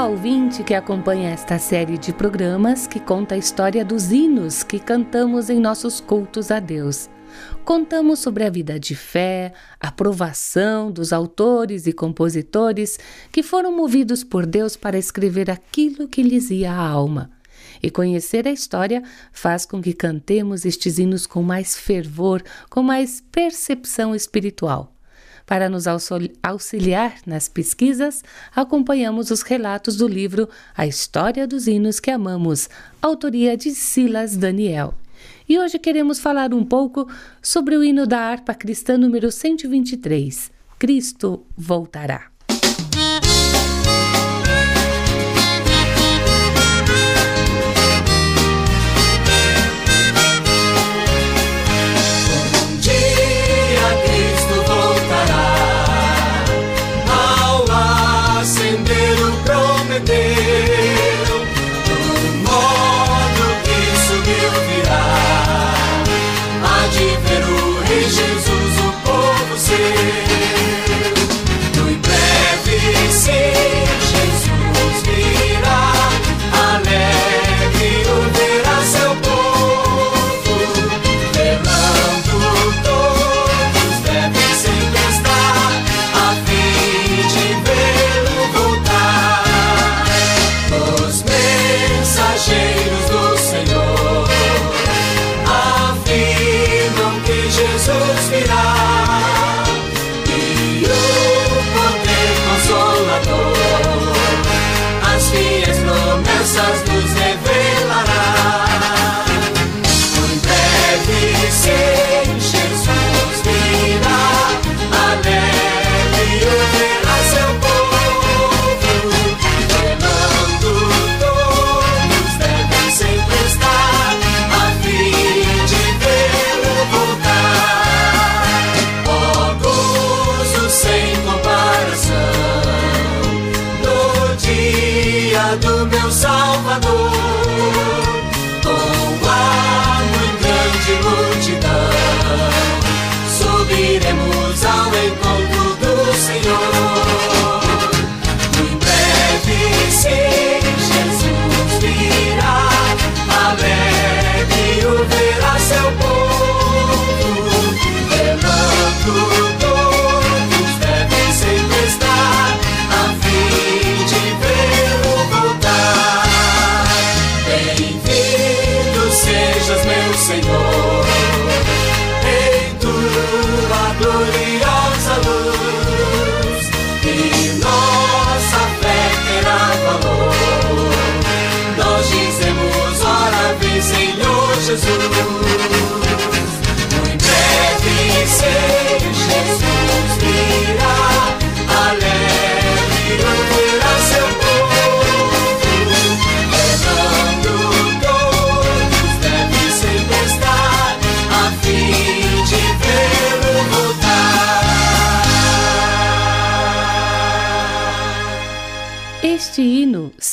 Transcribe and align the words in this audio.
Olá, 0.00 0.08
ouvinte 0.08 0.64
que 0.64 0.72
acompanha 0.72 1.28
esta 1.28 1.58
série 1.58 1.98
de 1.98 2.10
programas 2.10 2.86
que 2.86 2.98
conta 2.98 3.34
a 3.34 3.38
história 3.38 3.84
dos 3.84 4.10
hinos 4.10 4.62
que 4.62 4.78
cantamos 4.78 5.50
em 5.50 5.60
nossos 5.60 6.00
cultos 6.00 6.50
a 6.50 6.58
Deus. 6.58 7.10
Contamos 7.66 8.18
sobre 8.18 8.44
a 8.44 8.48
vida 8.48 8.80
de 8.80 8.94
fé, 8.94 9.52
a 9.78 9.92
provação 9.92 10.90
dos 10.90 11.12
autores 11.12 11.86
e 11.86 11.92
compositores 11.92 12.98
que 13.30 13.42
foram 13.42 13.76
movidos 13.76 14.24
por 14.24 14.46
Deus 14.46 14.74
para 14.74 14.96
escrever 14.96 15.50
aquilo 15.50 16.08
que 16.08 16.22
lhes 16.22 16.50
ia 16.50 16.72
à 16.72 16.78
alma. 16.78 17.30
E 17.82 17.90
conhecer 17.90 18.48
a 18.48 18.50
história 18.50 19.02
faz 19.30 19.66
com 19.66 19.82
que 19.82 19.92
cantemos 19.92 20.64
estes 20.64 20.98
hinos 20.98 21.26
com 21.26 21.42
mais 21.42 21.76
fervor, 21.76 22.42
com 22.70 22.82
mais 22.82 23.22
percepção 23.30 24.14
espiritual. 24.14 24.94
Para 25.50 25.68
nos 25.68 25.86
auxiliar 25.88 27.16
nas 27.26 27.48
pesquisas, 27.48 28.22
acompanhamos 28.54 29.32
os 29.32 29.42
relatos 29.42 29.96
do 29.96 30.06
livro 30.06 30.48
A 30.76 30.86
História 30.86 31.44
dos 31.44 31.66
Hinos 31.66 31.98
que 31.98 32.08
Amamos, 32.08 32.68
autoria 33.02 33.56
de 33.56 33.72
Silas 33.72 34.36
Daniel. 34.36 34.94
E 35.48 35.58
hoje 35.58 35.76
queremos 35.76 36.20
falar 36.20 36.54
um 36.54 36.64
pouco 36.64 37.10
sobre 37.42 37.76
o 37.76 37.82
hino 37.82 38.06
da 38.06 38.20
harpa 38.20 38.54
cristã 38.54 38.96
número 38.96 39.32
123. 39.32 40.52
Cristo 40.78 41.44
voltará. 41.58 42.30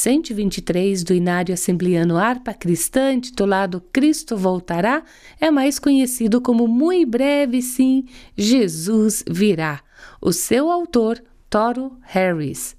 123 0.07 1.03
do 1.03 1.13
Inário 1.13 1.53
Assembleano 1.53 2.15
Harpa 2.15 2.53
Cristã, 2.53 3.11
intitulado 3.11 3.83
Cristo 3.91 4.37
Voltará, 4.37 5.03
é 5.37 5.51
mais 5.51 5.79
conhecido 5.79 6.39
como 6.39 6.65
Muito 6.65 7.09
Breve 7.09 7.61
Sim, 7.61 8.05
Jesus 8.37 9.21
Virá. 9.29 9.81
O 10.21 10.31
seu 10.31 10.71
autor, 10.71 11.21
Toro 11.49 11.97
Harris, 12.03 12.73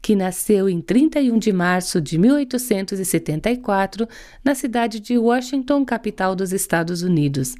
que 0.00 0.16
nasceu 0.16 0.66
em 0.66 0.80
31 0.80 1.38
de 1.38 1.52
março 1.52 2.00
de 2.00 2.16
1874 2.16 4.08
na 4.42 4.54
cidade 4.54 4.98
de 4.98 5.18
Washington, 5.18 5.84
capital 5.84 6.34
dos 6.34 6.54
Estados 6.54 7.02
Unidos. 7.02 7.54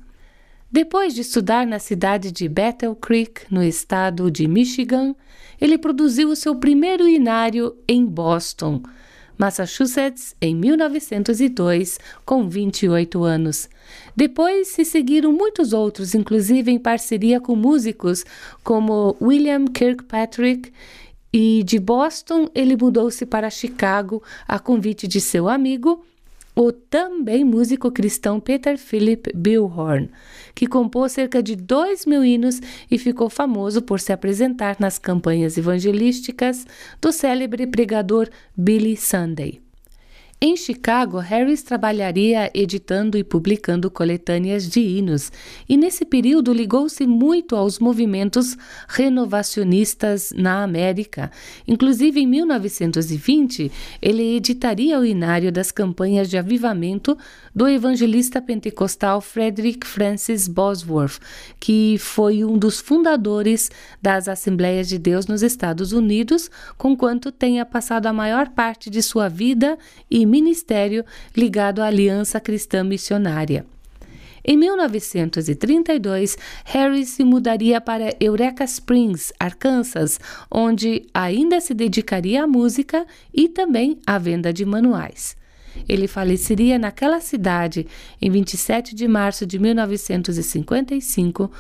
Depois 0.71 1.15
de 1.15 1.21
estudar 1.21 1.67
na 1.67 1.79
cidade 1.79 2.33
de 2.33 2.49
Battle 2.49 2.97
Creek, 2.97 3.43
no 3.51 3.63
estado 3.63 4.31
de 4.31 4.49
Michigan, 4.49 5.15
ele 5.61 5.77
produziu 5.77 6.31
o 6.31 6.37
seu 6.37 6.57
primeiro 6.57 7.07
inário 7.07 7.77
em 7.87 8.07
Boston, 8.07 8.83
Massachusetts, 9.39 10.37
em 10.41 10.55
1902, 10.55 11.99
com 12.25 12.49
28 12.49 13.23
anos. 13.25 13.69
Depois 14.15 14.69
se 14.69 14.85
seguiram 14.85 15.33
muitos 15.33 15.73
outros, 15.73 16.15
inclusive 16.15 16.71
em 16.71 16.79
parceria 16.79 17.41
com 17.41 17.57
músicos 17.57 18.25
como 18.63 19.17
William 19.21 19.65
Kirkpatrick, 19.67 20.73
e 21.33 21.63
de 21.65 21.79
Boston 21.79 22.49
ele 22.55 22.77
mudou-se 22.77 23.25
para 23.25 23.49
Chicago 23.49 24.23
a 24.47 24.59
convite 24.59 25.09
de 25.09 25.21
seu 25.21 25.49
amigo 25.49 26.05
o 26.55 26.71
também 26.71 27.45
músico 27.45 27.91
cristão 27.91 28.39
Peter 28.39 28.77
Philip 28.79 29.31
Billhorn, 29.35 30.11
que 30.55 30.67
compôs 30.67 31.13
cerca 31.13 31.43
de 31.43 31.57
dois 31.57 32.05
mil 32.05 32.25
hinos 32.25 32.61
e 32.91 32.99
ficou 32.99 33.31
famoso 33.31 33.83
por 33.83 34.01
se 34.01 34.13
apresentar 34.13 34.77
nas 34.79 34.99
campanhas 34.99 35.57
evangelísticas 35.57 36.67
do 37.01 37.11
célebre 37.11 37.67
pregador 37.67 38.29
Billy 38.57 38.97
Sunday. 38.97 39.61
Em 40.45 40.57
Chicago, 40.57 41.19
Harris 41.19 41.63
trabalharia 41.63 42.51
editando 42.53 43.17
e 43.17 43.23
publicando 43.23 43.89
coletâneas 43.89 44.69
de 44.69 44.81
hinos, 44.81 45.31
e 45.69 45.77
nesse 45.77 46.05
período 46.05 46.53
ligou-se 46.53 47.07
muito 47.07 47.55
aos 47.55 47.79
movimentos 47.79 48.59
renovacionistas 48.89 50.33
na 50.35 50.65
América. 50.65 51.31
Inclusive, 51.65 52.23
em 52.23 52.27
1920, 52.27 53.71
ele 54.03 54.35
editaria 54.35 54.99
o 54.99 55.05
inário 55.05 55.53
das 55.53 55.71
campanhas 55.71 56.29
de 56.29 56.37
avivamento 56.37 57.17
do 57.55 57.69
evangelista 57.69 58.43
pentecostal 58.43 59.21
Frederick 59.21 59.87
Francis 59.87 60.49
Bosworth, 60.49 61.21
que 61.61 61.99
foi 62.01 62.43
um 62.45 62.59
dos 62.59 62.81
fundadores 62.81 63.71
das 64.03 64.27
Assembleias 64.27 64.89
de 64.89 64.99
Deus 64.99 65.29
nos 65.29 65.41
Estados 65.41 65.93
Unidos, 65.93 66.51
conquanto 66.77 67.31
tenha 67.31 67.65
passado 67.65 68.09
a 68.09 68.13
maior 68.13 68.49
parte 68.49 68.91
de 68.91 69.01
sua 69.01 69.29
vida 69.29 69.79
e 70.11 70.32
ministério 70.33 71.05
ligado 71.37 71.83
à 71.83 71.87
Aliança 71.89 72.41
Cristã 72.41 72.83
Missionária. 72.83 73.67
Em 74.43 74.57
1932, 74.57 76.37
Harris 76.65 77.11
se 77.11 77.23
mudaria 77.23 77.81
para 77.81 78.17
Eureka 78.19 78.65
Springs, 78.65 79.33
Arkansas, 79.39 80.19
onde 80.51 81.07
ainda 81.13 81.61
se 81.61 81.75
dedicaria 81.75 82.43
à 82.43 82.47
música 82.47 83.07
e 83.33 83.47
também 83.47 84.01
à 84.07 84.19
venda 84.19 84.53
de 84.53 84.65
manuais. 84.65 85.37
Ele 85.89 86.09
faleceria 86.09 86.79
naquela 86.79 87.21
cidade 87.21 87.87
em 88.21 88.31
27 88.31 88.95
de 88.95 89.07
março 89.07 89.47
de 89.47 89.59
1955, 89.59 91.51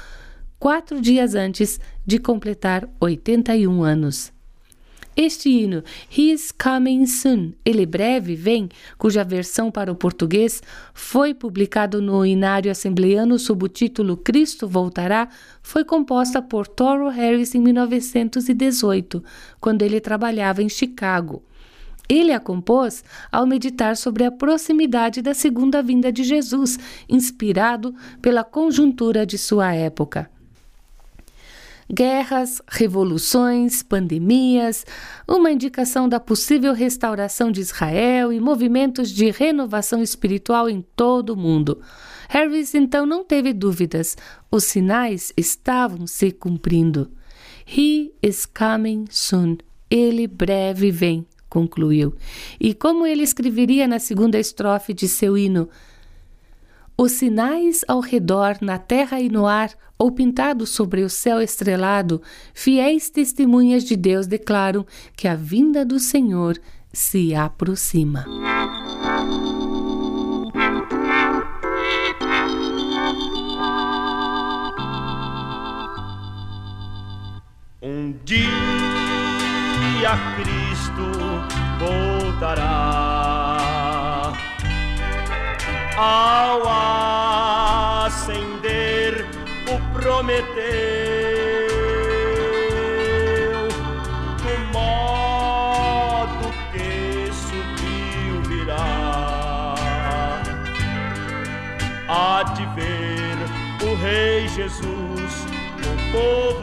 quatro 0.58 1.00
dias 1.00 1.34
antes 1.34 1.78
de 2.06 2.18
completar 2.18 2.88
81 2.98 3.84
anos. 3.84 4.32
Este 5.14 5.50
hino, 5.50 5.82
He 6.10 6.32
is 6.32 6.50
Coming 6.50 7.04
Soon, 7.06 7.52
Ele 7.66 7.84
breve 7.84 8.34
vem, 8.34 8.70
cuja 8.96 9.22
versão 9.22 9.70
para 9.70 9.92
o 9.92 9.94
português 9.94 10.62
foi 10.94 11.34
publicado 11.34 12.00
no 12.00 12.24
Inário 12.24 12.70
Assembleano 12.70 13.38
sob 13.38 13.66
o 13.66 13.68
título 13.68 14.16
Cristo 14.16 14.66
Voltará, 14.66 15.28
foi 15.62 15.84
composta 15.84 16.40
por 16.40 16.66
Toro 16.66 17.10
Harris 17.10 17.54
em 17.54 17.60
1918, 17.60 19.22
quando 19.60 19.82
ele 19.82 20.00
trabalhava 20.00 20.62
em 20.62 20.68
Chicago. 20.70 21.42
Ele 22.08 22.32
a 22.32 22.40
compôs 22.40 23.04
ao 23.30 23.46
meditar 23.46 23.98
sobre 23.98 24.24
a 24.24 24.30
proximidade 24.30 25.20
da 25.20 25.34
segunda 25.34 25.82
vinda 25.82 26.10
de 26.10 26.24
Jesus, 26.24 26.78
inspirado 27.06 27.94
pela 28.22 28.42
conjuntura 28.42 29.26
de 29.26 29.36
sua 29.36 29.74
época 29.74 30.30
guerras, 31.92 32.62
revoluções, 32.66 33.82
pandemias, 33.82 34.86
uma 35.28 35.50
indicação 35.50 36.08
da 36.08 36.18
possível 36.18 36.72
restauração 36.72 37.52
de 37.52 37.60
Israel 37.60 38.32
e 38.32 38.40
movimentos 38.40 39.10
de 39.10 39.30
renovação 39.30 40.02
espiritual 40.02 40.70
em 40.70 40.82
todo 40.96 41.30
o 41.30 41.36
mundo. 41.36 41.80
Harris 42.28 42.74
então 42.74 43.04
não 43.04 43.22
teve 43.22 43.52
dúvidas, 43.52 44.16
os 44.50 44.64
sinais 44.64 45.32
estavam 45.36 46.06
se 46.06 46.30
cumprindo. 46.30 47.10
He 47.66 48.12
is 48.22 48.46
coming 48.46 49.04
soon. 49.10 49.58
Ele 49.90 50.26
breve 50.26 50.90
vem, 50.90 51.26
concluiu. 51.50 52.14
E 52.58 52.72
como 52.72 53.06
ele 53.06 53.22
escreveria 53.22 53.86
na 53.86 53.98
segunda 53.98 54.38
estrofe 54.38 54.94
de 54.94 55.06
seu 55.06 55.36
hino, 55.36 55.68
os 56.96 57.12
sinais 57.12 57.84
ao 57.88 58.00
redor, 58.00 58.58
na 58.60 58.78
terra 58.78 59.20
e 59.20 59.28
no 59.28 59.46
ar, 59.46 59.70
ou 59.98 60.10
pintados 60.10 60.70
sobre 60.70 61.02
o 61.02 61.08
céu 61.08 61.40
estrelado, 61.40 62.20
fiéis 62.54 63.08
testemunhas 63.10 63.84
de 63.84 63.96
Deus 63.96 64.26
declaram 64.26 64.86
que 65.16 65.28
a 65.28 65.34
vinda 65.34 65.84
do 65.84 65.98
Senhor 65.98 66.58
se 66.92 67.34
aproxima. 67.34 68.26
Um 77.80 78.14
dia 78.24 78.92
Cristo 80.36 81.06
voltará 81.78 83.01
ao 85.96 86.62
acender 88.06 89.26
o 89.68 89.78
prometeu 89.92 90.62
do 94.38 94.54
modo 94.72 96.50
que 96.72 97.30
subiu 97.32 98.42
virá. 98.48 99.74
A 102.08 102.44
te 102.54 102.64
ver 102.74 103.36
o 103.86 103.94
Rei 103.96 104.48
Jesus, 104.48 105.46
o 105.78 105.92
povo 106.12 106.61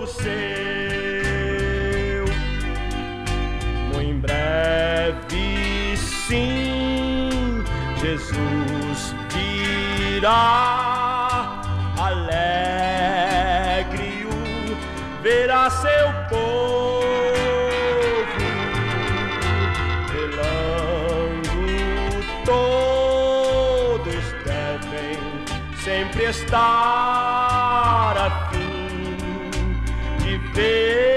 Jesus 8.02 9.14
virá 9.34 10.72
alegre 11.98 13.36
o 14.26 14.30
verá 15.22 15.70
seu 15.70 16.14
povo 16.30 17.04
velando 20.14 21.60
todos 22.46 24.26
devem 24.46 25.20
sempre 25.84 26.24
estar 26.26 26.58
a 28.18 28.50
fim 28.50 29.18
de 30.20 30.38
vê-lo 30.54 31.09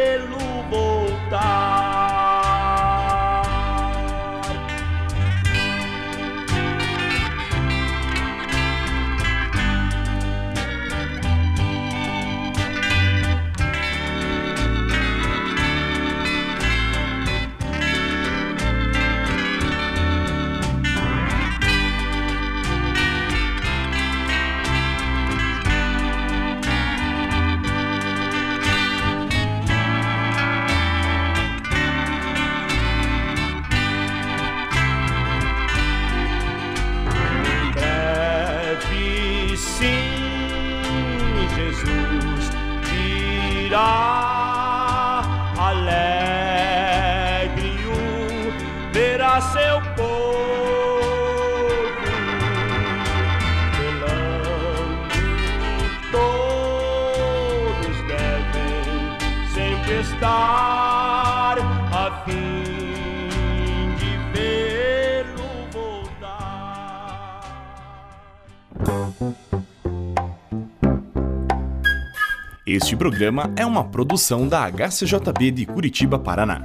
Este 72.72 72.96
programa 72.96 73.52
é 73.54 73.66
uma 73.66 73.84
produção 73.84 74.48
da 74.48 74.66
HCJB 74.66 75.50
de 75.50 75.66
Curitiba, 75.66 76.18
Paraná. 76.18 76.64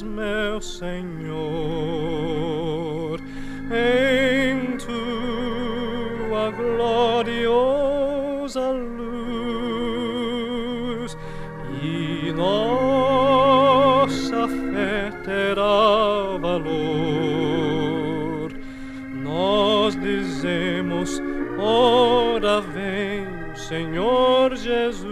és 0.00 0.02
meu 0.02 0.60
Senhor, 0.62 1.20
em 3.70 4.78
tua 4.78 6.50
gloriosa 6.50 7.50
luz, 8.70 9.98
e 11.82 12.32
nossa 12.32 14.48
fé 14.48 15.10
terá 15.22 16.38
valor. 16.40 16.70
Nós 19.22 19.94
dizemos, 19.96 21.20
ora 21.58 22.62
vem, 22.62 23.26
Senhor 23.54 24.56
Jesus. 24.56 25.09